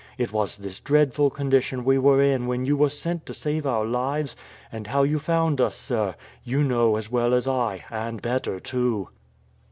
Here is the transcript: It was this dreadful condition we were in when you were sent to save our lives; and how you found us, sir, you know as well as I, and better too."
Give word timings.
It 0.17 0.31
was 0.33 0.57
this 0.57 0.79
dreadful 0.79 1.29
condition 1.29 1.85
we 1.85 1.99
were 1.99 2.23
in 2.23 2.47
when 2.47 2.65
you 2.65 2.75
were 2.75 2.89
sent 2.89 3.27
to 3.27 3.35
save 3.35 3.67
our 3.67 3.85
lives; 3.85 4.35
and 4.71 4.87
how 4.87 5.03
you 5.03 5.19
found 5.19 5.61
us, 5.61 5.75
sir, 5.75 6.15
you 6.43 6.63
know 6.63 6.95
as 6.95 7.11
well 7.11 7.35
as 7.35 7.47
I, 7.47 7.85
and 7.91 8.19
better 8.19 8.59
too." 8.59 9.09